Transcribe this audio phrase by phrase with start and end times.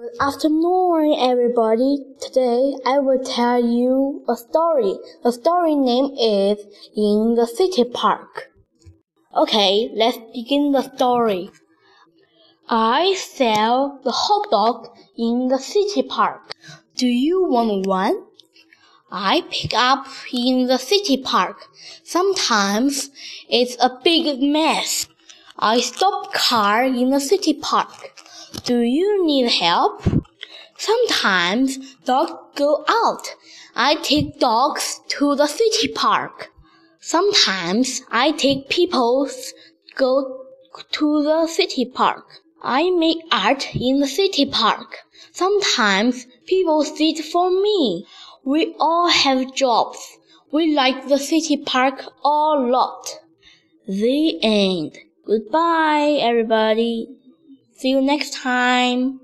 [0.00, 1.98] Good afternoon, everybody.
[2.22, 4.94] Today I will tell you a story.
[5.22, 6.58] The story name is
[6.96, 8.50] In the City Park.
[9.36, 11.50] Okay, let's begin the story.
[12.66, 14.88] I sell the hot dog
[15.18, 16.50] in the city park.
[16.96, 18.24] Do you want one?
[19.12, 21.68] I pick up in the city park.
[22.04, 23.10] Sometimes
[23.50, 25.08] it's a big mess.
[25.62, 28.18] I stop car in the city park.
[28.64, 30.02] Do you need help?
[30.78, 33.34] Sometimes dogs go out.
[33.76, 36.50] I take dogs to the city park.
[36.98, 39.28] Sometimes I take people
[39.96, 40.46] go
[40.92, 42.40] to the city park.
[42.62, 44.96] I make art in the city park.
[45.32, 48.06] Sometimes people sit for me.
[48.44, 49.98] We all have jobs.
[50.52, 53.18] We like the city park a lot.
[53.86, 54.96] The end.
[55.30, 57.06] Goodbye, everybody.
[57.76, 59.20] See you next time.